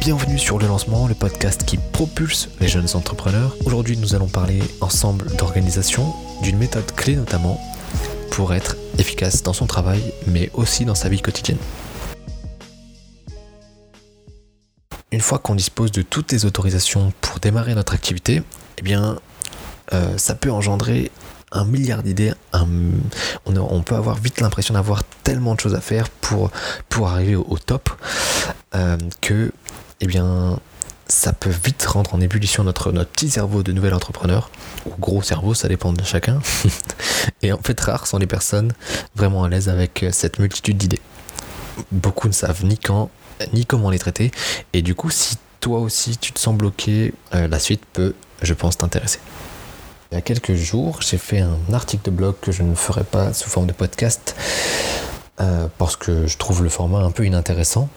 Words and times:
Bienvenue 0.00 0.38
sur 0.38 0.58
le 0.58 0.66
lancement, 0.66 1.06
le 1.06 1.14
podcast 1.14 1.64
qui 1.64 1.76
propulse 1.76 2.48
les 2.58 2.68
jeunes 2.68 2.88
entrepreneurs. 2.94 3.54
Aujourd'hui, 3.64 3.96
nous 3.96 4.14
allons 4.14 4.28
parler 4.28 4.60
ensemble 4.80 5.26
d'organisation, 5.36 6.14
d'une 6.42 6.56
méthode 6.56 6.90
clé 6.96 7.16
notamment 7.16 7.60
pour 8.30 8.54
être 8.54 8.76
efficace 8.98 9.42
dans 9.42 9.52
son 9.52 9.66
travail, 9.66 10.00
mais 10.26 10.50
aussi 10.54 10.84
dans 10.84 10.94
sa 10.94 11.08
vie 11.08 11.20
quotidienne. 11.20 11.58
Une 15.12 15.20
fois 15.20 15.38
qu'on 15.38 15.54
dispose 15.54 15.92
de 15.92 16.02
toutes 16.02 16.32
les 16.32 16.46
autorisations 16.46 17.12
pour 17.20 17.40
démarrer 17.40 17.74
notre 17.74 17.94
activité, 17.94 18.42
eh 18.78 18.82
bien, 18.82 19.18
euh, 19.92 20.16
ça 20.16 20.34
peut 20.34 20.50
engendrer 20.50 21.10
un 21.52 21.64
milliard 21.64 22.02
d'idées. 22.02 22.32
On, 23.46 23.82
peut 23.82 23.94
avoir 23.94 24.16
vite 24.16 24.40
l'impression 24.40 24.74
d'avoir 24.74 25.04
tellement 25.24 25.54
de 25.54 25.60
choses 25.60 25.74
à 25.74 25.80
faire 25.80 26.08
pour, 26.08 26.50
arriver 27.06 27.36
au, 27.36 27.58
top 27.58 27.90
euh, 28.74 28.96
que, 29.20 29.52
eh 30.00 30.06
bien, 30.06 30.58
ça 31.08 31.32
peut 31.32 31.50
vite 31.50 31.84
rendre 31.84 32.14
en 32.14 32.20
ébullition 32.20 32.62
notre, 32.62 32.92
petit 32.92 33.30
cerveau 33.30 33.62
de 33.62 33.72
nouvel 33.72 33.94
entrepreneur, 33.94 34.50
ou 34.86 34.90
gros 34.98 35.22
cerveau, 35.22 35.54
ça 35.54 35.68
dépend 35.68 35.92
de 35.92 36.04
chacun. 36.04 36.40
Et 37.42 37.52
en 37.52 37.58
fait, 37.58 37.80
rares 37.80 38.06
sont 38.06 38.18
les 38.18 38.26
personnes 38.26 38.72
vraiment 39.16 39.44
à 39.44 39.48
l'aise 39.48 39.68
avec 39.68 40.04
cette 40.12 40.38
multitude 40.38 40.76
d'idées. 40.76 41.00
Beaucoup 41.90 42.28
ne 42.28 42.32
savent 42.32 42.64
ni 42.64 42.78
quand, 42.78 43.10
ni 43.52 43.66
comment 43.66 43.90
les 43.90 43.98
traiter. 43.98 44.30
Et 44.72 44.82
du 44.82 44.94
coup, 44.94 45.10
si 45.10 45.36
toi 45.60 45.80
aussi 45.80 46.16
tu 46.16 46.32
te 46.32 46.38
sens 46.38 46.54
bloqué, 46.56 47.12
euh, 47.34 47.48
la 47.48 47.58
suite 47.58 47.82
peut, 47.92 48.14
je 48.42 48.54
pense, 48.54 48.78
t'intéresser. 48.78 49.18
Il 50.10 50.16
y 50.16 50.18
a 50.18 50.22
quelques 50.22 50.54
jours, 50.54 51.02
j'ai 51.02 51.18
fait 51.18 51.38
un 51.38 51.72
article 51.72 52.06
de 52.06 52.10
blog 52.10 52.34
que 52.40 52.50
je 52.50 52.64
ne 52.64 52.74
ferai 52.74 53.04
pas 53.04 53.32
sous 53.32 53.48
forme 53.48 53.66
de 53.66 53.72
podcast 53.72 54.34
euh, 55.40 55.68
parce 55.78 55.94
que 55.94 56.26
je 56.26 56.36
trouve 56.36 56.64
le 56.64 56.68
format 56.68 56.98
un 56.98 57.12
peu 57.12 57.24
inintéressant. 57.24 57.88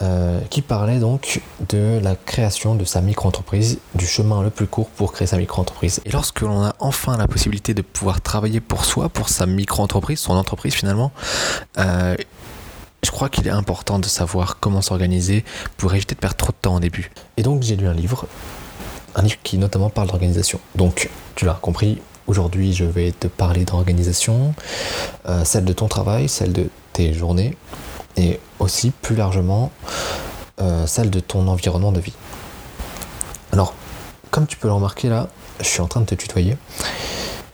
Euh, 0.00 0.38
qui 0.48 0.62
parlait 0.62 1.00
donc 1.00 1.40
de 1.68 1.98
la 2.00 2.14
création 2.14 2.76
de 2.76 2.84
sa 2.84 3.00
micro-entreprise, 3.00 3.80
du 3.96 4.06
chemin 4.06 4.44
le 4.44 4.50
plus 4.50 4.68
court 4.68 4.88
pour 4.90 5.12
créer 5.12 5.26
sa 5.26 5.38
micro-entreprise. 5.38 6.00
Et 6.04 6.12
lorsque 6.12 6.42
l'on 6.42 6.64
a 6.64 6.76
enfin 6.78 7.16
la 7.16 7.26
possibilité 7.26 7.74
de 7.74 7.82
pouvoir 7.82 8.20
travailler 8.20 8.60
pour 8.60 8.84
soi, 8.84 9.08
pour 9.08 9.28
sa 9.28 9.44
micro-entreprise, 9.46 10.20
son 10.20 10.34
entreprise 10.34 10.74
finalement, 10.74 11.10
euh, 11.78 12.14
je 13.02 13.10
crois 13.10 13.28
qu'il 13.28 13.48
est 13.48 13.50
important 13.50 13.98
de 13.98 14.06
savoir 14.06 14.58
comment 14.60 14.82
s'organiser 14.82 15.44
pour 15.76 15.92
éviter 15.92 16.14
de 16.14 16.20
perdre 16.20 16.36
trop 16.36 16.52
de 16.52 16.58
temps 16.62 16.76
au 16.76 16.80
début. 16.80 17.10
Et 17.36 17.42
donc 17.42 17.62
j'ai 17.64 17.74
lu 17.74 17.88
un 17.88 17.92
livre, 17.92 18.28
un 19.14 19.22
livre 19.22 19.38
qui 19.42 19.58
notamment 19.58 19.90
parle 19.90 20.08
d'organisation. 20.08 20.60
Donc 20.74 21.10
tu 21.34 21.44
l'as 21.44 21.54
compris, 21.54 22.00
aujourd'hui 22.26 22.72
je 22.72 22.84
vais 22.84 23.12
te 23.12 23.26
parler 23.26 23.64
d'organisation, 23.64 24.54
euh, 25.28 25.44
celle 25.44 25.64
de 25.64 25.72
ton 25.72 25.88
travail, 25.88 26.28
celle 26.28 26.52
de 26.52 26.68
tes 26.92 27.12
journées, 27.12 27.56
et 28.16 28.40
aussi 28.58 28.90
plus 28.90 29.16
largement 29.16 29.70
euh, 30.60 30.86
celle 30.86 31.10
de 31.10 31.20
ton 31.20 31.46
environnement 31.46 31.92
de 31.92 32.00
vie. 32.00 32.14
Alors, 33.52 33.74
comme 34.30 34.46
tu 34.46 34.56
peux 34.56 34.68
le 34.68 34.74
remarquer 34.74 35.08
là, 35.08 35.28
je 35.60 35.66
suis 35.66 35.80
en 35.80 35.86
train 35.86 36.00
de 36.00 36.06
te 36.06 36.14
tutoyer. 36.14 36.56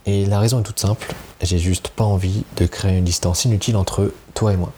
Et 0.06 0.26
la 0.26 0.38
raison 0.38 0.60
est 0.60 0.62
toute 0.62 0.80
simple, 0.80 1.14
j'ai 1.40 1.58
juste 1.58 1.88
pas 1.88 2.04
envie 2.04 2.44
de 2.56 2.66
créer 2.66 2.98
une 2.98 3.04
distance 3.04 3.44
inutile 3.44 3.76
entre 3.76 4.12
toi 4.34 4.52
et 4.52 4.56
moi. 4.56 4.72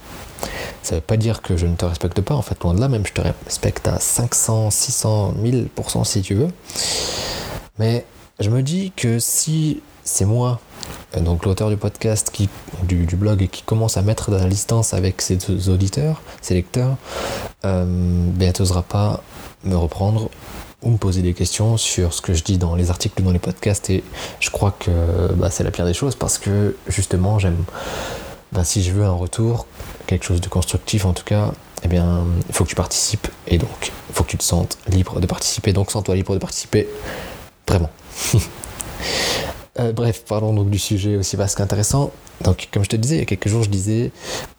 Ça 0.87 0.95
veut 0.95 1.01
pas 1.01 1.17
dire 1.17 1.43
que 1.43 1.57
je 1.57 1.67
ne 1.67 1.75
te 1.75 1.85
respecte 1.85 2.21
pas, 2.21 2.37
en 2.37 2.43
fait, 2.43 2.63
loin 2.63 2.73
de 2.73 2.79
là, 2.81 2.87
même 2.87 3.05
je 3.05 3.13
te 3.13 3.21
respecte 3.21 3.89
à 3.89 3.99
500, 3.99 4.71
600, 4.71 5.35
1000% 5.37 6.05
si 6.05 6.23
tu 6.23 6.35
veux. 6.35 6.47
Mais 7.81 8.07
je 8.39 8.51
me 8.51 8.63
dis 8.63 8.93
que 8.95 9.19
si 9.19 9.83
c'est 10.05 10.27
moi, 10.27 10.61
euh, 11.17 11.21
donc 11.21 11.45
l'auteur 11.45 11.71
du 11.71 11.77
podcast, 11.77 12.31
qui, 12.33 12.49
du, 12.85 13.05
blog, 13.17 13.43
et 13.43 13.49
qui 13.49 13.65
commence 13.65 13.97
à 13.97 14.03
mettre 14.03 14.31
de 14.31 14.37
la 14.37 14.45
distance 14.45 14.95
avec 14.95 15.23
ses 15.23 15.69
auditeurs, 15.69 16.23
ses 16.41 16.55
lecteurs, 16.55 16.97
euh, 17.65 17.85
ben, 17.85 18.53
tu 18.53 18.63
n'oseras 18.63 18.83
pas 18.83 19.25
me 19.65 19.75
reprendre 19.75 20.31
ou 20.83 20.91
me 20.91 20.99
poser 20.99 21.23
des 21.23 21.35
questions 21.35 21.77
sur 21.77 22.15
ce 22.15 22.23
que 22.23 22.33
je 22.33 22.45
dis 22.45 22.59
dans 22.59 22.77
les 22.77 22.91
articles, 22.91 23.21
dans 23.25 23.33
les 23.33 23.41
podcasts, 23.41 23.91
et 23.91 24.05
je 24.39 24.51
crois 24.51 24.71
que 24.79 25.33
bah, 25.35 25.51
c'est 25.51 25.65
la 25.65 25.73
pire 25.73 25.85
des 25.85 25.95
choses 25.95 26.15
parce 26.15 26.39
que 26.39 26.77
justement, 26.87 27.41
j'aime 27.41 27.65
ben, 28.53 28.63
si 28.63 28.83
je 28.83 28.93
veux 28.93 29.05
un 29.05 29.11
retour, 29.11 29.67
quelque 30.07 30.25
chose 30.25 30.41
de 30.41 30.49
constructif 30.49 31.05
en 31.05 31.13
tout 31.13 31.25
cas, 31.25 31.53
eh 31.83 31.89
bien, 31.89 32.25
il 32.49 32.55
faut 32.55 32.65
que 32.65 32.71
tu 32.71 32.75
participes 32.75 33.29
et 33.47 33.59
donc 33.59 33.93
il 34.09 34.15
faut 34.15 34.25
que 34.25 34.31
tu 34.31 34.39
te 34.39 34.45
sentes 34.45 34.79
libre 34.89 35.21
de 35.21 35.27
participer. 35.27 35.73
Donc, 35.73 35.91
sens-toi 35.91 36.15
libre 36.15 36.35
de 36.35 36.39
participer, 36.39 36.89
vraiment. 37.67 37.91
Euh, 39.79 39.93
bref, 39.93 40.25
parlons 40.27 40.55
donc 40.55 40.71
du 40.71 40.79
sujet 40.79 41.17
aussi 41.17 41.37
vaste 41.37 41.59
qu'intéressant. 41.59 42.11
Donc, 42.41 42.69
comme 42.73 42.83
je 42.83 42.89
te 42.89 42.97
disais, 42.97 43.17
il 43.17 43.19
y 43.19 43.23
a 43.23 43.27
quelques 43.27 43.49
jours, 43.49 43.63
je 43.63 43.69
disais 43.69 44.11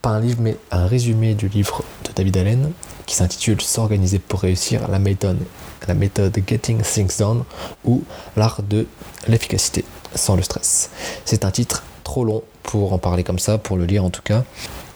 pas 0.04 0.10
un 0.10 0.20
livre, 0.20 0.38
mais 0.42 0.58
un 0.70 0.86
résumé 0.86 1.34
du 1.34 1.48
livre 1.48 1.84
de 2.04 2.12
David 2.14 2.38
Allen 2.38 2.72
qui 3.08 3.16
s'intitule 3.16 3.60
S'organiser 3.62 4.20
pour 4.20 4.42
réussir 4.42 4.88
la 4.90 5.00
méthode, 5.00 5.40
la 5.88 5.96
méthode 5.96 6.38
Getting 6.48 6.82
Things 6.84 7.18
Done 7.18 7.46
ou 7.84 8.04
l'art 8.36 8.62
de 8.62 8.86
l'efficacité 9.28 9.86
sans 10.14 10.36
le 10.36 10.44
stress. 10.44 10.92
C'est 11.26 11.46
un 11.46 11.52
titre 11.52 11.84
trop 12.04 12.24
long 12.24 12.44
pour 12.62 12.94
en 12.94 13.00
parler 13.00 13.24
comme 13.24 13.40
ça, 13.40 13.58
pour 13.58 13.78
le 13.78 13.86
lire 13.86 14.04
en 14.04 14.10
tout 14.10 14.22
cas. 14.22 14.44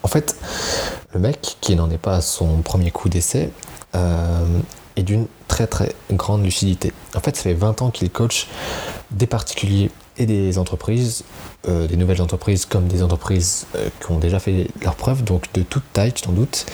En 0.02 0.08
fait, 0.08 0.36
le 1.14 1.20
mec, 1.20 1.56
qui 1.60 1.76
n'en 1.76 1.90
est 1.90 1.98
pas 1.98 2.16
à 2.16 2.20
son 2.20 2.62
premier 2.62 2.90
coup 2.90 3.08
d'essai, 3.08 3.50
euh, 3.94 4.58
est 4.96 5.02
d'une 5.02 5.26
très 5.48 5.66
très 5.66 5.94
grande 6.10 6.44
lucidité. 6.44 6.92
En 7.14 7.20
fait, 7.20 7.36
ça 7.36 7.42
fait 7.42 7.54
20 7.54 7.82
ans 7.82 7.90
qu'il 7.90 8.10
coach 8.10 8.48
des 9.10 9.26
particuliers 9.26 9.90
et 10.18 10.26
des 10.26 10.58
entreprises, 10.58 11.24
euh, 11.68 11.86
des 11.86 11.96
nouvelles 11.96 12.20
entreprises 12.20 12.66
comme 12.66 12.86
des 12.86 13.02
entreprises 13.02 13.66
euh, 13.76 13.88
qui 14.00 14.10
ont 14.10 14.18
déjà 14.18 14.38
fait 14.38 14.68
leurs 14.82 14.94
preuves, 14.94 15.24
donc 15.24 15.52
de 15.54 15.62
toute 15.62 15.84
taille, 15.92 16.12
tu 16.12 16.22
t'en 16.22 16.32
doutes. 16.32 16.66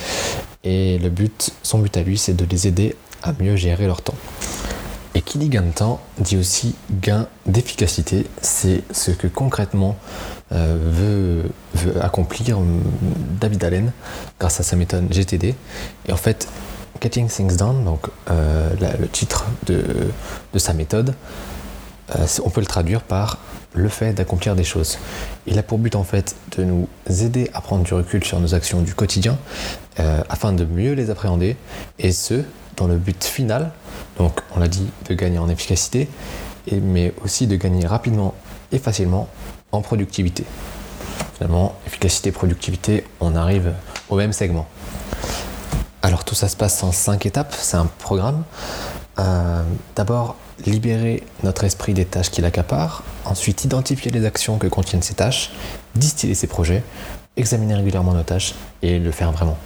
Et 0.64 0.98
le 0.98 1.08
but, 1.08 1.52
son 1.62 1.78
but 1.78 1.96
à 1.96 2.02
lui, 2.02 2.18
c'est 2.18 2.34
de 2.34 2.44
les 2.44 2.66
aider 2.66 2.96
à 3.22 3.32
mieux 3.38 3.56
gérer 3.56 3.86
leur 3.86 4.02
temps. 4.02 4.16
Et 5.14 5.22
qui 5.22 5.38
dit 5.38 5.48
gain 5.48 5.62
de 5.62 5.70
temps 5.70 6.00
dit 6.18 6.36
aussi 6.36 6.74
gain 6.90 7.26
d'efficacité. 7.46 8.26
C'est 8.42 8.82
ce 8.92 9.10
que 9.10 9.26
concrètement 9.26 9.96
euh, 10.52 10.78
veut, 11.74 12.00
accomplir 12.00 12.58
hum, 12.58 12.82
David 13.40 13.64
Allen 13.64 13.92
grâce 14.38 14.60
à 14.60 14.62
sa 14.62 14.76
méthode 14.76 15.10
GTD. 15.10 15.54
Et 16.06 16.12
en 16.12 16.16
fait, 16.16 16.48
Getting 17.00 17.28
Things 17.28 17.56
Done, 17.56 17.84
donc 17.84 18.06
euh, 18.30 18.70
le 18.98 19.08
titre 19.08 19.46
de, 19.66 19.84
sa 20.56 20.72
méthode, 20.72 21.14
euh, 22.16 22.26
on 22.44 22.50
peut 22.50 22.60
le 22.60 22.66
traduire 22.66 23.02
par 23.02 23.38
le 23.74 23.88
fait 23.88 24.12
d'accomplir 24.12 24.56
des 24.56 24.64
choses. 24.64 24.98
Il 25.46 25.58
a 25.58 25.62
pour 25.62 25.78
but 25.78 25.94
en 25.94 26.04
fait 26.04 26.34
de 26.56 26.64
nous 26.64 26.88
aider 27.06 27.50
à 27.54 27.60
prendre 27.60 27.84
du 27.84 27.92
recul 27.94 28.24
sur 28.24 28.40
nos 28.40 28.54
actions 28.54 28.80
du 28.80 28.94
quotidien 28.94 29.38
afin 30.28 30.52
de 30.52 30.64
mieux 30.64 30.92
les 30.92 31.10
appréhender 31.10 31.56
et 31.98 32.12
ce 32.12 32.44
dans 32.78 32.86
le 32.86 32.96
but 32.96 33.24
final, 33.24 33.72
donc 34.16 34.40
on 34.54 34.60
l'a 34.60 34.68
dit, 34.68 34.88
de 35.08 35.14
gagner 35.14 35.38
en 35.38 35.48
efficacité, 35.48 36.08
mais 36.72 37.12
aussi 37.24 37.46
de 37.46 37.56
gagner 37.56 37.86
rapidement 37.86 38.34
et 38.72 38.78
facilement 38.78 39.28
en 39.72 39.82
productivité. 39.82 40.44
Finalement, 41.36 41.74
efficacité, 41.86 42.32
productivité, 42.32 43.04
on 43.20 43.36
arrive 43.36 43.74
au 44.08 44.16
même 44.16 44.32
segment. 44.32 44.66
Alors 46.02 46.24
tout 46.24 46.34
ça 46.34 46.48
se 46.48 46.56
passe 46.56 46.82
en 46.82 46.92
cinq 46.92 47.26
étapes, 47.26 47.54
c'est 47.58 47.76
un 47.76 47.86
programme. 47.86 48.44
Euh, 49.18 49.62
d'abord, 49.96 50.36
libérer 50.64 51.24
notre 51.42 51.64
esprit 51.64 51.94
des 51.94 52.04
tâches 52.04 52.30
qui 52.30 52.40
l'accaparent, 52.40 53.02
ensuite 53.24 53.64
identifier 53.64 54.10
les 54.10 54.24
actions 54.24 54.58
que 54.58 54.68
contiennent 54.68 55.02
ces 55.02 55.14
tâches, 55.14 55.50
distiller 55.94 56.34
ses 56.34 56.46
projets, 56.46 56.82
examiner 57.36 57.74
régulièrement 57.74 58.12
nos 58.12 58.22
tâches 58.22 58.54
et 58.82 58.98
le 58.98 59.10
faire 59.10 59.32
vraiment. 59.32 59.56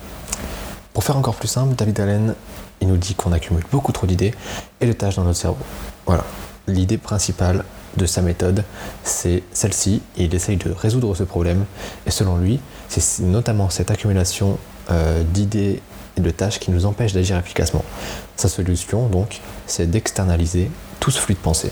Pour 0.94 1.04
faire 1.04 1.16
encore 1.16 1.34
plus 1.34 1.48
simple, 1.48 1.74
David 1.74 2.00
Allen 2.00 2.34
il 2.82 2.88
nous 2.88 2.96
dit 2.96 3.14
qu'on 3.14 3.32
accumule 3.32 3.64
beaucoup 3.70 3.92
trop 3.92 4.06
d'idées 4.06 4.34
et 4.80 4.86
de 4.86 4.92
tâches 4.92 5.16
dans 5.16 5.24
notre 5.24 5.38
cerveau. 5.38 5.64
Voilà. 6.04 6.24
L'idée 6.66 6.98
principale 6.98 7.64
de 7.96 8.06
sa 8.06 8.22
méthode, 8.22 8.64
c'est 9.04 9.42
celle-ci, 9.52 10.02
il 10.16 10.34
essaye 10.34 10.56
de 10.56 10.70
résoudre 10.70 11.14
ce 11.14 11.22
problème. 11.22 11.64
Et 12.06 12.10
selon 12.10 12.36
lui, 12.36 12.60
c'est 12.88 13.22
notamment 13.22 13.70
cette 13.70 13.90
accumulation 13.90 14.58
euh, 14.90 15.22
d'idées 15.22 15.80
et 16.16 16.20
de 16.20 16.30
tâches 16.30 16.58
qui 16.58 16.70
nous 16.70 16.84
empêche 16.84 17.12
d'agir 17.12 17.38
efficacement. 17.38 17.84
Sa 18.36 18.48
solution, 18.48 19.06
donc, 19.06 19.40
c'est 19.66 19.88
d'externaliser 19.88 20.70
tout 21.00 21.10
ce 21.10 21.20
flux 21.20 21.34
de 21.34 21.40
pensée. 21.40 21.70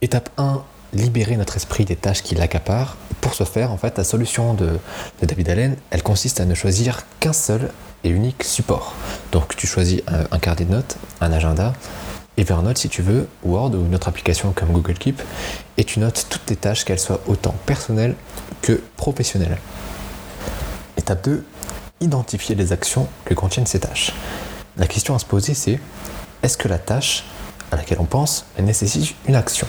Étape 0.00 0.28
1, 0.36 0.62
libérer 0.92 1.36
notre 1.36 1.56
esprit 1.56 1.84
des 1.84 1.96
tâches 1.96 2.22
qui 2.22 2.34
l'accaparent. 2.34 2.96
Pour 3.20 3.34
ce 3.34 3.44
faire, 3.44 3.72
en 3.72 3.78
fait, 3.78 3.96
la 3.96 4.04
solution 4.04 4.52
de 4.54 4.78
David 5.22 5.48
Allen, 5.48 5.76
elle 5.90 6.02
consiste 6.02 6.40
à 6.40 6.44
ne 6.44 6.54
choisir 6.54 7.04
qu'un 7.20 7.32
seul 7.32 7.70
unique 8.10 8.44
support. 8.44 8.94
Donc 9.30 9.56
tu 9.56 9.66
choisis 9.66 10.02
un, 10.06 10.38
carnet 10.38 10.64
de 10.64 10.72
notes, 10.72 10.96
un 11.20 11.32
agenda, 11.32 11.72
Evernote 12.36 12.78
si 12.78 12.88
tu 12.88 13.02
veux, 13.02 13.28
Word 13.44 13.74
ou 13.74 13.84
une 13.84 13.94
autre 13.94 14.08
application 14.08 14.52
comme 14.52 14.72
Google 14.72 14.94
Keep, 14.94 15.20
et 15.76 15.84
tu 15.84 16.00
notes 16.00 16.26
toutes 16.30 16.46
tes 16.46 16.56
tâches, 16.56 16.84
qu'elles 16.84 16.98
soient 16.98 17.20
autant 17.26 17.54
personnelles 17.66 18.14
que 18.62 18.80
professionnelles. 18.96 19.58
Étape 20.96 21.24
2, 21.24 21.44
identifier 22.00 22.54
les 22.54 22.72
actions 22.72 23.06
que 23.24 23.34
contiennent 23.34 23.66
ces 23.66 23.80
tâches. 23.80 24.12
La 24.76 24.86
question 24.86 25.14
à 25.14 25.18
se 25.18 25.26
poser 25.26 25.54
c'est, 25.54 25.78
est-ce 26.42 26.56
que 26.56 26.68
la 26.68 26.78
tâche 26.78 27.24
à 27.70 27.76
laquelle 27.76 27.98
on 28.00 28.04
pense 28.04 28.46
nécessite 28.58 29.14
une 29.28 29.34
action? 29.34 29.66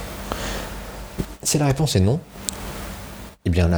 Si 1.43 1.57
la 1.57 1.65
réponse 1.65 1.95
est 1.95 1.99
non, 1.99 2.19
eh 3.45 3.49
bien 3.49 3.69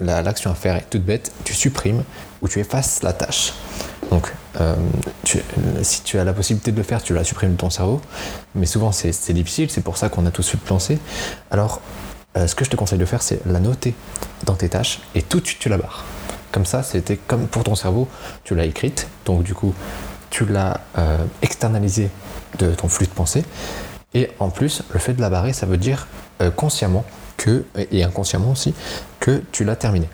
l'action 0.00 0.50
à 0.50 0.54
faire 0.54 0.76
est 0.76 0.86
toute 0.90 1.04
bête, 1.04 1.32
tu 1.44 1.54
supprimes 1.54 2.02
ou 2.42 2.48
tu 2.48 2.60
effaces 2.60 3.02
la 3.02 3.12
tâche. 3.12 3.52
Donc, 4.10 4.32
euh, 4.60 4.74
si 5.82 6.02
tu 6.02 6.18
as 6.18 6.24
la 6.24 6.32
possibilité 6.32 6.72
de 6.72 6.76
le 6.76 6.82
faire, 6.82 7.02
tu 7.02 7.12
la 7.12 7.24
supprimes 7.24 7.52
de 7.52 7.56
ton 7.56 7.70
cerveau, 7.70 8.00
mais 8.54 8.66
souvent 8.66 8.92
c'est 8.92 9.32
difficile, 9.32 9.70
c'est 9.70 9.80
pour 9.80 9.96
ça 9.96 10.08
qu'on 10.08 10.26
a 10.26 10.30
tous 10.30 10.54
penser. 10.64 10.98
Alors, 11.50 11.80
euh, 12.36 12.46
ce 12.46 12.54
que 12.54 12.64
je 12.64 12.70
te 12.70 12.76
conseille 12.76 12.98
de 12.98 13.04
faire, 13.04 13.22
c'est 13.22 13.40
la 13.46 13.60
noter 13.60 13.94
dans 14.44 14.54
tes 14.54 14.68
tâches 14.68 15.00
et 15.14 15.22
tout 15.22 15.40
de 15.40 15.46
suite 15.46 15.58
tu 15.58 15.68
la 15.68 15.78
barres. 15.78 16.04
Comme 16.52 16.66
ça, 16.66 16.82
c'était 16.82 17.16
comme 17.16 17.46
pour 17.48 17.64
ton 17.64 17.74
cerveau, 17.74 18.08
tu 18.44 18.54
l'as 18.54 18.64
écrite, 18.64 19.08
donc 19.24 19.42
du 19.42 19.54
coup, 19.54 19.74
tu 20.30 20.46
l'as 20.46 20.80
euh, 20.98 21.18
externalisé 21.42 22.08
de 22.58 22.70
ton 22.70 22.88
flux 22.88 23.06
de 23.06 23.12
pensée. 23.12 23.44
Et 24.14 24.30
en 24.38 24.48
plus, 24.48 24.82
le 24.90 24.98
fait 24.98 25.14
de 25.14 25.20
la 25.20 25.28
barrer, 25.28 25.52
ça 25.52 25.66
veut 25.66 25.76
dire 25.76 26.06
consciemment 26.54 27.04
que, 27.36 27.64
et 27.90 28.04
inconsciemment 28.04 28.52
aussi, 28.52 28.74
que 29.26 29.42
tu 29.50 29.64
l'as 29.64 29.74
terminé. 29.74 30.08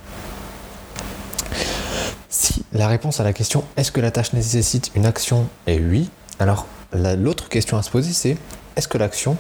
Si 2.31 2.64
la 2.73 2.88
réponse 2.88 3.20
à 3.20 3.25
la 3.25 3.35
question 3.35 3.62
est-ce 3.76 3.93
que 3.93 4.00
la 4.00 4.11
tâche 4.11 4.32
nécessite 4.32 4.91
une 4.94 5.05
action 5.05 5.50
est 5.67 5.79
oui, 5.79 6.09
alors 6.38 6.67
l'autre 6.94 7.50
question 7.50 7.76
à 7.76 7.82
se 7.82 7.91
poser 7.91 8.14
c'est 8.14 8.38
est-ce 8.75 8.88
que 8.88 8.97
l'action 8.97 9.37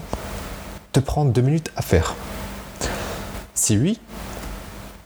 te 0.92 1.00
prend 1.00 1.24
deux 1.24 1.40
minutes 1.40 1.70
à 1.74 1.80
faire? 1.80 2.14
Si 3.54 3.78
oui, 3.78 3.98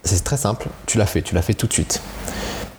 c'est 0.02 0.24
très 0.24 0.36
simple, 0.36 0.66
tu 0.86 0.98
l'as 0.98 1.06
fait, 1.06 1.22
tu 1.22 1.36
l'as 1.36 1.42
fait 1.42 1.54
tout 1.54 1.68
de 1.68 1.72
suite. 1.72 2.02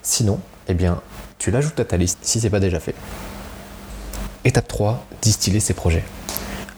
Sinon, 0.02 0.40
eh 0.66 0.74
bien, 0.74 1.00
tu 1.38 1.50
l'ajoutes 1.50 1.80
à 1.80 1.86
ta 1.86 1.96
liste 1.96 2.18
si 2.20 2.38
c'est 2.38 2.50
pas 2.50 2.60
déjà 2.60 2.80
fait. 2.80 2.94
Étape 4.44 4.68
3, 4.68 5.06
distiller 5.22 5.60
ses 5.60 5.72
projets. 5.72 6.04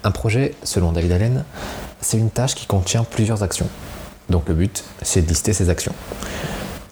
Un 0.05 0.13
projet, 0.13 0.55
selon 0.63 0.93
David 0.93 1.11
Allen, 1.11 1.45
c'est 2.01 2.17
une 2.17 2.31
tâche 2.31 2.55
qui 2.55 2.67
contient 2.67 3.03
plusieurs 3.03 3.43
actions. 3.43 3.69
Donc 4.31 4.49
le 4.49 4.55
but, 4.55 4.85
c'est 5.03 5.23
de 5.23 5.29
lister 5.29 5.53
ses 5.53 5.69
actions. 5.69 5.95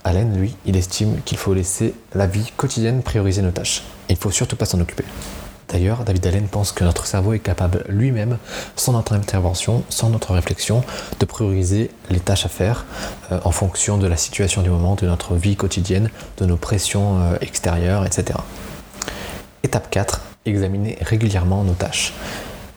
Allen, 0.04 0.36
lui, 0.38 0.54
il 0.66 0.76
estime 0.76 1.20
qu'il 1.24 1.38
faut 1.38 1.54
laisser 1.54 1.94
la 2.14 2.26
vie 2.26 2.52
quotidienne 2.56 3.02
prioriser 3.02 3.42
nos 3.42 3.50
tâches. 3.50 3.82
Il 4.08 4.14
ne 4.14 4.18
faut 4.18 4.30
surtout 4.30 4.56
pas 4.56 4.64
s'en 4.64 4.80
occuper. 4.80 5.04
D'ailleurs, 5.68 6.04
David 6.04 6.26
Allen 6.26 6.48
pense 6.48 6.72
que 6.72 6.82
notre 6.82 7.06
cerveau 7.06 7.34
est 7.34 7.40
capable 7.40 7.84
lui-même, 7.88 8.38
sans 8.74 8.92
notre 8.92 9.12
intervention, 9.12 9.84
sans 9.90 10.08
notre 10.08 10.32
réflexion, 10.32 10.82
de 11.20 11.26
prioriser 11.26 11.90
les 12.08 12.20
tâches 12.20 12.46
à 12.46 12.48
faire 12.48 12.86
euh, 13.30 13.38
en 13.44 13.50
fonction 13.50 13.98
de 13.98 14.06
la 14.06 14.16
situation 14.16 14.62
du 14.62 14.70
moment, 14.70 14.94
de 14.94 15.06
notre 15.06 15.34
vie 15.34 15.56
quotidienne, 15.56 16.10
de 16.38 16.46
nos 16.46 16.56
pressions 16.56 17.20
euh, 17.20 17.36
extérieures, 17.42 18.06
etc. 18.06 18.38
Étape 19.62 19.90
4, 19.90 20.22
examiner 20.46 20.96
régulièrement 21.02 21.62
nos 21.64 21.74
tâches. 21.74 22.14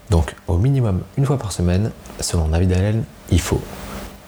Donc, 0.10 0.36
au 0.48 0.58
minimum 0.58 1.02
une 1.18 1.26
fois 1.26 1.38
par 1.38 1.54
semaine, 1.54 1.92
selon 2.20 2.50
David 2.50 2.74
Allen, 2.74 3.06
il 3.32 3.40
faut 3.40 3.62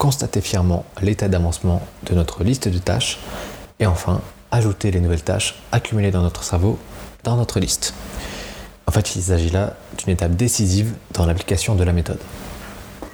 constater 0.04 0.42
fièrement 0.42 0.84
l'état 1.00 1.28
d'avancement 1.28 1.80
de 2.02 2.14
notre 2.14 2.44
liste 2.44 2.68
de 2.68 2.76
tâches 2.76 3.18
et 3.80 3.86
enfin 3.86 4.20
ajouter 4.50 4.90
les 4.90 5.00
nouvelles 5.00 5.22
tâches 5.22 5.54
accumulées 5.72 6.10
dans 6.10 6.20
notre 6.20 6.44
cerveau 6.44 6.78
dans 7.22 7.36
notre 7.36 7.58
liste. 7.58 7.94
En 8.86 8.92
fait, 8.92 9.16
il 9.16 9.22
s'agit 9.22 9.48
là 9.48 9.72
d'une 9.96 10.12
étape 10.12 10.32
décisive 10.32 10.92
dans 11.14 11.24
l'application 11.24 11.74
de 11.74 11.82
la 11.84 11.94
méthode. 11.94 12.18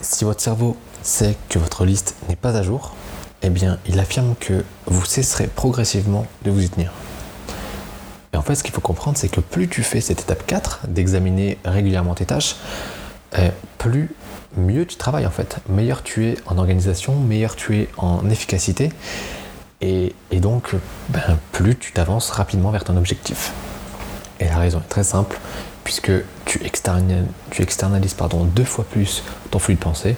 Si 0.00 0.24
votre 0.24 0.40
cerveau 0.40 0.76
sait 1.04 1.36
que 1.48 1.60
votre 1.60 1.84
liste 1.84 2.16
n'est 2.28 2.34
pas 2.34 2.56
à 2.56 2.64
jour, 2.64 2.96
eh 3.42 3.50
bien, 3.50 3.78
il 3.86 4.00
affirme 4.00 4.34
que 4.40 4.64
vous 4.86 5.04
cesserez 5.04 5.46
progressivement 5.46 6.26
de 6.42 6.50
vous 6.50 6.64
y 6.64 6.70
tenir. 6.70 6.90
Et 8.34 8.36
en 8.36 8.42
fait, 8.42 8.56
ce 8.56 8.64
qu'il 8.64 8.74
faut 8.74 8.80
comprendre, 8.80 9.16
c'est 9.16 9.28
que 9.28 9.40
plus 9.40 9.68
tu 9.68 9.84
fais 9.84 10.00
cette 10.00 10.22
étape 10.22 10.44
4, 10.44 10.88
d'examiner 10.88 11.56
régulièrement 11.64 12.14
tes 12.14 12.26
tâches, 12.26 12.56
eh, 13.38 13.50
plus 13.78 14.10
mieux 14.56 14.86
tu 14.86 14.96
travailles 14.96 15.26
en 15.26 15.30
fait. 15.30 15.58
Meilleur 15.68 16.02
tu 16.02 16.26
es 16.26 16.36
en 16.46 16.58
organisation, 16.58 17.14
meilleur 17.14 17.56
tu 17.56 17.78
es 17.78 17.88
en 17.96 18.28
efficacité. 18.30 18.90
Et, 19.82 20.12
donc, 20.32 20.74
ben, 21.08 21.38
plus 21.52 21.74
tu 21.76 21.92
t'avances 21.92 22.30
rapidement 22.30 22.70
vers 22.70 22.84
ton 22.84 22.96
objectif. 22.96 23.52
Et 24.38 24.44
la 24.44 24.58
raison 24.58 24.80
est 24.80 24.88
très 24.88 25.04
simple, 25.04 25.38
puisque 25.84 26.12
tu 26.44 26.60
externalises, 26.64 28.14
pardon, 28.14 28.44
deux 28.44 28.64
fois 28.64 28.84
plus 28.84 29.22
ton 29.50 29.58
flux 29.58 29.74
de 29.74 29.80
pensée. 29.80 30.16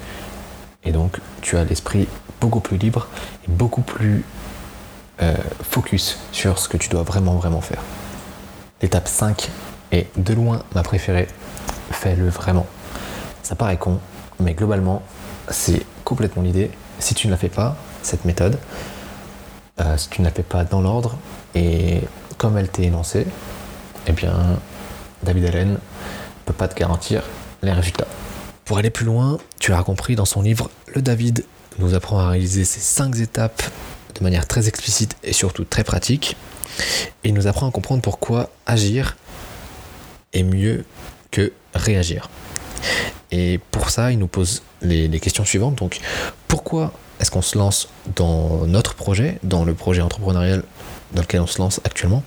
Et 0.85 0.91
donc, 0.91 1.19
tu 1.43 1.57
as 1.57 1.65
l'esprit 1.65 2.09
beaucoup 2.41 2.61
plus 2.61 2.77
libre 2.77 3.07
et 3.47 3.51
beaucoup 3.51 3.83
plus 3.83 4.25
euh, 5.23 5.37
focus 5.63 6.19
sur 6.33 6.59
ce 6.59 6.69
que 6.69 6.77
tu 6.77 6.89
dois 6.89 7.05
vraiment, 7.05 7.37
vraiment 7.37 7.61
faire. 7.61 7.83
L'étape 8.81 9.07
5 9.07 9.49
est 9.93 10.09
de 10.17 10.35
loin 10.35 10.65
ma 10.75 10.83
préférée. 10.83 11.29
Fais-le 11.93 12.29
vraiment. 12.29 12.67
Ça 13.45 13.55
paraît 13.55 13.77
con, 13.77 14.01
mais 14.43 14.55
globalement, 14.55 15.03
c'est 15.49 15.83
complètement 16.05 16.43
l'idée. 16.43 16.71
Si 16.99 17.15
tu 17.15 17.27
ne 17.27 17.33
la 17.33 17.39
fais 17.39 17.49
pas, 17.49 17.77
cette 18.03 18.25
méthode, 18.25 18.59
euh, 19.81 19.97
si 19.97 20.09
tu 20.09 20.21
ne 20.21 20.27
la 20.27 20.33
fais 20.33 20.43
pas 20.43 20.65
dans 20.65 20.81
l'ordre 20.81 21.17
et 21.55 22.01
comme 22.39 22.59
elle 22.59 22.69
t'est 22.69 22.85
énoncée, 22.85 23.27
eh 24.07 24.13
bien, 24.13 24.35
David 25.23 25.47
Allen 25.47 25.71
ne 25.73 25.77
peut 26.45 26.53
pas 26.53 26.69
te 26.69 26.79
garantir 26.79 27.23
les 27.63 27.73
résultats. 27.73 28.07
Pour 28.65 28.79
aller 28.79 28.91
plus 28.91 29.07
loin, 29.07 29.39
tu 29.59 29.71
l'as 29.71 29.83
compris 29.83 30.17
dans 30.17 30.25
son 30.25 30.43
livre, 30.43 30.71
le 30.95 31.03
David 31.03 31.45
nous 31.79 31.95
apprend 31.95 32.19
à 32.19 32.31
réaliser 32.31 32.65
ces 32.65 32.81
cinq 32.81 33.17
étapes 33.19 33.63
de 34.15 34.23
manière 34.23 34.47
très 34.47 34.69
explicite 34.69 35.17
et 35.23 35.33
surtout 35.33 35.65
très 35.65 35.85
pratique. 35.85 36.37
Et 37.25 37.29
il 37.29 37.35
nous 37.35 37.47
apprend 37.47 37.69
à 37.69 37.71
comprendre 37.71 38.03
pourquoi 38.03 38.51
agir 38.67 39.17
est 40.33 40.43
mieux 40.43 40.85
que 41.31 41.53
réagir. 41.75 42.29
Et 43.33 43.59
pour 43.71 43.91
ça, 43.91 44.13
il 44.13 44.19
nous 44.19 44.29
pose 44.29 44.63
les, 44.83 45.09
questions 45.19 45.45
suivantes. 45.45 45.77
Donc, 45.77 46.01
pourquoi 46.49 46.93
est-ce 47.19 47.31
qu'on 47.31 47.43
se 47.43 47.57
lance 47.57 47.89
dans 48.15 48.67
notre 48.67 48.95
projet, 48.95 49.39
dans 49.43 49.65
le 49.65 49.75
projet 49.75 50.03
entrepreneurial 50.03 50.63
dans 51.15 51.23
lequel 51.23 51.41
on 51.41 51.47
se 51.47 51.59
lance 51.59 51.81
actuellement 51.85 52.23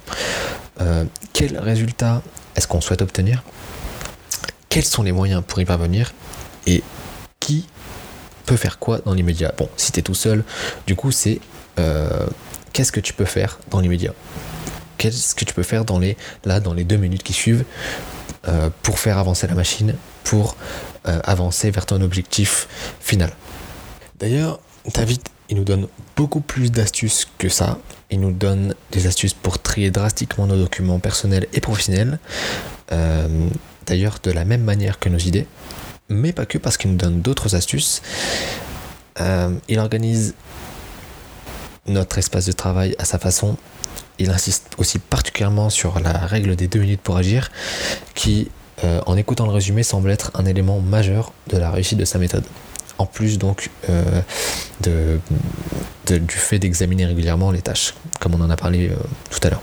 euh, 0.81 1.05
Quels 1.31 1.57
résultats 1.59 2.23
est-ce 2.55 2.67
qu'on 2.67 2.81
souhaite 2.81 3.03
obtenir? 3.03 3.43
Quels 4.67 4.83
sont 4.83 5.03
les 5.03 5.11
moyens 5.11 5.43
pour 5.45 5.61
y 5.61 5.65
parvenir? 5.65 6.13
Et 6.65 6.83
qui 7.39 7.67
peut 8.47 8.57
faire 8.57 8.79
quoi 8.79 8.99
dans 9.05 9.13
l'immédiat? 9.13 9.53
Bon, 9.57 9.69
si 9.77 9.91
tu 9.91 9.99
es 9.99 10.03
tout 10.03 10.15
seul, 10.15 10.43
du 10.87 10.95
coup, 10.95 11.11
c'est 11.11 11.39
euh, 11.77 12.25
qu'est-ce 12.73 12.91
que 12.91 12.99
tu 12.99 13.13
peux 13.13 13.25
faire 13.25 13.59
dans 13.69 13.79
l'immédiat? 13.79 14.13
Qu'est-ce 14.97 15.35
que 15.35 15.45
tu 15.45 15.53
peux 15.53 15.63
faire 15.63 15.85
dans 15.85 15.99
les, 15.99 16.17
là, 16.45 16.59
dans 16.59 16.73
les 16.73 16.83
deux 16.83 16.97
minutes 16.97 17.21
qui 17.21 17.33
suivent 17.33 17.65
euh, 18.47 18.69
pour 18.81 18.97
faire 18.97 19.19
avancer 19.19 19.45
la 19.45 19.55
machine, 19.55 19.95
pour 20.25 20.57
euh, 21.07 21.19
avancer 21.23 21.71
vers 21.71 21.85
ton 21.85 22.01
objectif 22.01 22.67
final. 22.99 23.31
D'ailleurs, 24.19 24.59
David, 24.93 25.21
il 25.49 25.55
nous 25.55 25.63
donne 25.63 25.87
beaucoup 26.17 26.41
plus 26.41 26.71
d'astuces 26.71 27.27
que 27.37 27.47
ça. 27.47 27.77
Il 28.09 28.19
nous 28.19 28.31
donne 28.31 28.75
des 28.91 29.07
astuces 29.07 29.33
pour 29.33 29.61
trier 29.61 29.91
drastiquement 29.91 30.47
nos 30.47 30.57
documents 30.57 30.99
personnels 30.99 31.47
et 31.53 31.61
professionnels. 31.61 32.19
Euh, 32.91 33.47
d'ailleurs, 33.85 34.17
de 34.23 34.31
la 34.31 34.45
même 34.45 34.63
manière 34.63 34.99
que 34.99 35.09
nos 35.09 35.17
idées. 35.17 35.47
Mais 36.09 36.33
pas 36.33 36.45
que 36.45 36.57
parce 36.57 36.77
qu'il 36.77 36.91
nous 36.91 36.97
donne 36.97 37.21
d'autres 37.21 37.55
astuces. 37.55 38.01
Euh, 39.19 39.51
il 39.69 39.79
organise 39.79 40.33
notre 41.87 42.17
espace 42.17 42.45
de 42.45 42.51
travail 42.51 42.95
à 42.97 43.05
sa 43.05 43.19
façon. 43.19 43.57
Il 44.17 44.31
insiste 44.31 44.71
aussi 44.77 44.97
particulièrement 44.97 45.69
sur 45.69 45.99
la 45.99 46.13
règle 46.13 46.55
des 46.55 46.67
deux 46.67 46.79
minutes 46.79 47.01
pour 47.01 47.17
agir, 47.17 47.51
qui 48.13 48.49
euh, 48.83 49.01
en 49.05 49.15
écoutant 49.15 49.45
le 49.45 49.51
résumé, 49.51 49.83
semble 49.83 50.11
être 50.11 50.31
un 50.33 50.45
élément 50.45 50.79
majeur 50.79 51.31
de 51.47 51.57
la 51.57 51.71
réussite 51.71 51.97
de 51.97 52.05
sa 52.05 52.19
méthode. 52.19 52.43
En 52.97 53.05
plus 53.05 53.37
donc 53.37 53.69
euh, 53.89 54.21
du 54.81 56.35
fait 56.35 56.59
d'examiner 56.59 57.05
régulièrement 57.05 57.51
les 57.51 57.61
tâches, 57.61 57.93
comme 58.19 58.35
on 58.35 58.41
en 58.41 58.49
a 58.49 58.57
parlé 58.57 58.89
euh, 58.89 58.95
tout 59.29 59.39
à 59.43 59.49
l'heure. 59.49 59.61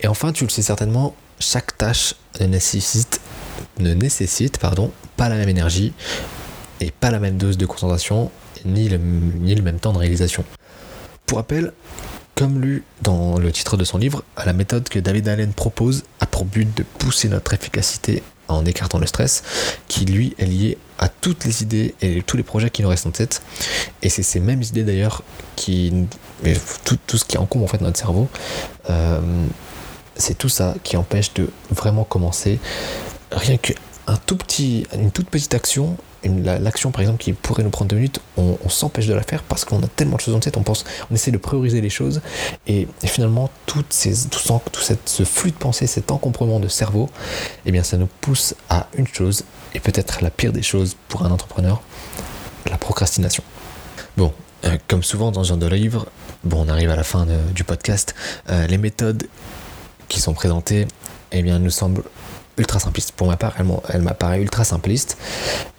Et 0.00 0.08
enfin, 0.08 0.32
tu 0.32 0.44
le 0.44 0.50
sais 0.50 0.62
certainement, 0.62 1.14
chaque 1.38 1.76
tâche 1.78 2.14
ne 2.40 2.46
nécessite, 2.46 3.20
pas 5.16 5.28
la 5.28 5.36
même 5.36 5.48
énergie 5.48 5.92
et 6.80 6.90
pas 6.90 7.10
la 7.10 7.20
même 7.20 7.36
dose 7.36 7.56
de 7.56 7.66
concentration, 7.66 8.30
ni 8.64 8.88
le, 8.88 8.98
ni 8.98 9.54
le 9.54 9.62
même 9.62 9.78
temps 9.78 9.92
de 9.92 9.98
réalisation. 9.98 10.44
Pour 11.26 11.38
rappel, 11.38 11.72
comme 12.34 12.60
lu 12.60 12.84
dans 13.02 13.38
le 13.38 13.52
titre 13.52 13.76
de 13.76 13.84
son 13.84 13.98
livre, 13.98 14.24
la 14.44 14.52
méthode 14.52 14.88
que 14.88 14.98
David 14.98 15.28
Allen 15.28 15.52
propose 15.52 16.02
pour 16.34 16.46
but 16.46 16.76
de 16.76 16.82
pousser 16.82 17.28
notre 17.28 17.54
efficacité 17.54 18.24
en 18.48 18.66
écartant 18.66 18.98
le 18.98 19.06
stress, 19.06 19.44
qui 19.86 20.04
lui 20.04 20.34
est 20.36 20.46
lié 20.46 20.78
à 20.98 21.08
toutes 21.08 21.44
les 21.44 21.62
idées 21.62 21.94
et 22.02 22.22
tous 22.22 22.36
les 22.36 22.42
projets 22.42 22.70
qui 22.70 22.82
nous 22.82 22.88
restent 22.88 23.06
en 23.06 23.12
tête. 23.12 23.40
Et 24.02 24.08
c'est 24.08 24.24
ces 24.24 24.40
mêmes 24.40 24.60
idées 24.62 24.82
d'ailleurs 24.82 25.22
qui. 25.54 26.08
Tout, 26.84 26.98
tout, 27.06 27.18
ce 27.18 27.24
qui 27.24 27.38
encombre 27.38 27.66
en 27.66 27.68
fait 27.68 27.80
notre 27.80 27.98
cerveau, 27.98 28.28
euh, 28.90 29.20
c'est 30.16 30.36
tout 30.36 30.48
ça 30.48 30.74
qui 30.82 30.96
empêche 30.96 31.32
de 31.34 31.48
vraiment 31.70 32.02
commencer. 32.02 32.58
Rien 33.30 33.56
qu'un 33.56 34.16
tout 34.26 34.36
petit, 34.36 34.88
une 34.92 35.12
toute 35.12 35.30
petite 35.30 35.54
action 35.54 35.96
l'action 36.28 36.90
par 36.90 37.00
exemple 37.00 37.22
qui 37.22 37.32
pourrait 37.32 37.62
nous 37.62 37.70
prendre 37.70 37.90
deux 37.90 37.96
minutes, 37.96 38.20
on, 38.36 38.56
s'empêche 38.68 39.06
de 39.06 39.14
la 39.14 39.22
faire 39.22 39.42
parce 39.42 39.64
qu'on 39.64 39.82
a 39.82 39.86
tellement 39.86 40.16
de 40.16 40.20
choses 40.20 40.34
en 40.34 40.40
tête, 40.40 40.56
on 40.56 40.62
pense, 40.62 40.84
on 41.10 41.14
essaie 41.14 41.30
de 41.30 41.38
prioriser 41.38 41.80
les 41.80 41.90
choses 41.90 42.20
et, 42.66 42.88
finalement 43.04 43.50
toutes 43.66 43.92
ces, 43.92 44.28
tout, 44.28 44.40
ce 45.04 45.24
flux 45.24 45.50
de 45.50 45.56
pensée, 45.56 45.86
cet 45.86 46.10
encombrement 46.10 46.60
de 46.60 46.68
cerveau, 46.68 47.08
eh 47.66 47.72
bien 47.72 47.82
ça 47.82 47.96
nous 47.96 48.08
pousse 48.20 48.54
à 48.68 48.88
une 48.96 49.06
chose 49.06 49.44
et 49.74 49.80
peut-être 49.80 50.22
la 50.22 50.30
pire 50.30 50.52
des 50.52 50.62
choses 50.62 50.96
pour 51.08 51.24
un 51.24 51.30
entrepreneur, 51.30 51.82
la 52.70 52.78
procrastination. 52.78 53.44
Bon, 54.16 54.32
euh, 54.64 54.76
comme 54.88 55.02
souvent 55.02 55.30
dans 55.30 55.44
ce 55.44 55.50
genre 55.50 55.58
de 55.58 55.66
livre, 55.66 56.06
bon, 56.44 56.64
on 56.66 56.68
arrive 56.68 56.90
à 56.90 56.96
la 56.96 57.04
fin 57.04 57.26
du 57.54 57.64
podcast, 57.64 58.14
euh, 58.50 58.66
les 58.66 58.78
méthodes 58.78 59.26
qui 60.08 60.20
sont 60.20 60.34
présentées, 60.34 60.86
eh 61.32 61.42
bien, 61.42 61.58
nous 61.58 61.70
semblent 61.70 62.04
ultra 62.58 62.78
simplistes. 62.78 63.12
Pour 63.12 63.26
ma 63.26 63.36
part, 63.36 63.54
elle 63.88 64.02
m'apparaît 64.02 64.40
ultra 64.40 64.64
simpliste. 64.64 65.16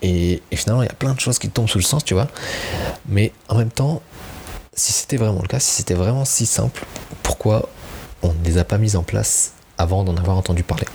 Et, 0.02 0.42
et, 0.52 0.56
finalement, 0.56 0.84
il 0.84 0.88
y 0.88 0.92
a 0.92 0.96
plein 0.96 1.14
de 1.14 1.20
choses 1.20 1.40
qui 1.40 1.50
tombent 1.50 1.70
sous 1.70 1.78
le 1.78 1.84
sens, 1.84 2.04
tu 2.04 2.14
vois. 2.14 2.28
Mais 3.08 3.32
en 3.48 3.56
même 3.56 3.72
temps, 3.72 4.02
si 4.74 4.92
c'était 4.92 5.18
vraiment 5.18 5.42
le 5.42 5.48
cas, 5.48 5.60
si 5.60 5.72
c'était 5.72 5.94
vraiment 5.94 6.26
si 6.26 6.46
simple, 6.46 6.86
pourquoi 7.24 7.70
on 8.22 8.34
ne 8.34 8.44
les 8.44 8.58
a 8.58 8.64
pas 8.64 8.78
mises 8.78 8.96
en 8.96 9.04
place 9.04 9.54
avant 9.78 10.04
d'en 10.04 10.18
avoir 10.18 10.38
entendu 10.38 10.64
parler? 10.64 10.86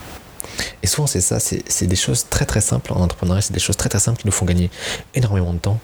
Et 0.82 0.86
souvent 0.86 1.06
c'est 1.06 1.20
ça, 1.20 1.40
c'est 1.40 1.86
des 1.86 1.96
choses 1.96 2.26
très 2.28 2.44
très 2.44 2.60
simples 2.60 2.92
en 2.92 3.00
entrepreneuriat, 3.00 3.40
c'est 3.40 3.52
des 3.52 3.60
choses 3.60 3.76
très 3.76 3.88
très 3.88 3.98
simples 3.98 4.20
qui 4.20 4.26
nous 4.26 4.32
font 4.32 4.46
gagner 4.46 4.70
énormément 5.14 5.52
de 5.52 5.58
temps 5.58 5.78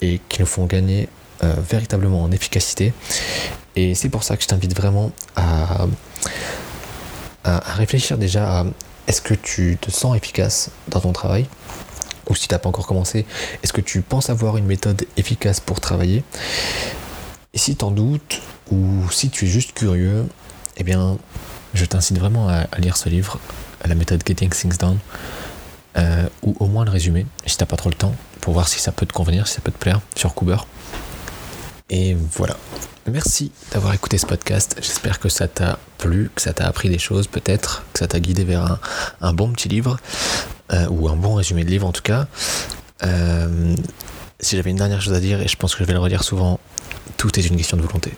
et 0.00 0.20
qui 0.28 0.40
nous 0.40 0.46
font 0.46 0.66
gagner 0.66 1.08
euh, 1.42 1.54
véritablement 1.68 2.22
en 2.22 2.30
efficacité. 2.32 2.92
Et 3.76 3.94
c'est 3.94 4.08
pour 4.08 4.24
ça 4.24 4.36
que 4.36 4.42
je 4.42 4.48
t'invite 4.48 4.76
vraiment 4.76 5.12
à, 5.36 5.86
à, 7.44 7.58
réfléchir 7.74 8.18
déjà 8.18 8.60
à 8.60 8.64
est-ce 9.08 9.22
que 9.22 9.34
tu 9.34 9.76
te 9.80 9.90
sens 9.90 10.16
efficace 10.16 10.70
dans 10.88 11.00
ton 11.00 11.12
travail 11.12 11.46
ou 12.28 12.34
si 12.34 12.46
tu 12.46 12.54
n'as 12.54 12.58
pas 12.58 12.68
encore 12.68 12.86
commencé, 12.86 13.24
est-ce 13.62 13.72
que 13.72 13.80
tu 13.80 14.02
penses 14.02 14.28
avoir 14.28 14.58
une 14.58 14.66
méthode 14.66 15.06
efficace 15.16 15.60
pour 15.60 15.80
travailler? 15.80 16.22
Et 17.54 17.58
si 17.58 17.74
tu 17.74 17.84
en 17.84 17.90
doutes 17.90 18.42
ou 18.70 19.10
si 19.10 19.30
tu 19.30 19.46
es 19.46 19.48
juste 19.48 19.72
curieux, 19.72 20.26
eh 20.76 20.84
bien, 20.84 21.16
je 21.72 21.86
t'incite 21.86 22.18
vraiment 22.18 22.48
à, 22.48 22.66
lire 22.78 22.98
ce 22.98 23.08
livre, 23.08 23.40
la 23.82 23.94
méthode 23.94 24.22
Getting 24.26 24.50
Things 24.50 24.76
Done, 24.76 24.98
euh, 25.96 26.28
ou 26.42 26.54
au 26.60 26.66
moins 26.66 26.84
le 26.84 26.90
résumé, 26.90 27.24
si 27.46 27.56
t'as 27.56 27.64
pas 27.64 27.76
trop 27.76 27.88
le 27.88 27.94
temps, 27.94 28.14
pour 28.42 28.52
voir 28.52 28.68
si 28.68 28.78
ça 28.78 28.92
peut 28.92 29.06
te 29.06 29.14
convenir, 29.14 29.48
si 29.48 29.54
ça 29.54 29.62
peut 29.62 29.72
te 29.72 29.78
plaire, 29.78 30.00
sur 30.14 30.34
Cooper. 30.34 30.58
Et 31.90 32.14
voilà. 32.14 32.56
Merci 33.06 33.50
d'avoir 33.72 33.94
écouté 33.94 34.18
ce 34.18 34.26
podcast. 34.26 34.76
J'espère 34.76 35.18
que 35.18 35.28
ça 35.28 35.48
t'a 35.48 35.78
plu, 35.96 36.30
que 36.34 36.42
ça 36.42 36.52
t'a 36.52 36.66
appris 36.66 36.90
des 36.90 36.98
choses 36.98 37.26
peut-être, 37.26 37.84
que 37.92 38.00
ça 38.00 38.06
t'a 38.06 38.20
guidé 38.20 38.44
vers 38.44 38.78
un, 39.20 39.32
bon 39.32 39.50
petit 39.52 39.68
livre, 39.68 39.98
euh, 40.72 40.86
ou 40.90 41.08
un 41.08 41.16
bon 41.16 41.34
résumé 41.34 41.64
de 41.64 41.70
livre 41.70 41.86
en 41.86 41.92
tout 41.92 42.02
cas. 42.02 42.26
Euh, 43.02 43.74
si 44.40 44.56
j'avais 44.56 44.70
une 44.70 44.76
dernière 44.76 45.00
chose 45.00 45.14
à 45.14 45.20
dire, 45.20 45.40
et 45.40 45.48
je 45.48 45.56
pense 45.56 45.74
que 45.74 45.82
je 45.82 45.88
vais 45.88 45.94
le 45.94 45.98
redire 45.98 46.22
souvent, 46.22 46.60
tout 47.16 47.38
est 47.38 47.46
une 47.46 47.56
question 47.56 47.76
de 47.76 47.82
volonté. 47.82 48.12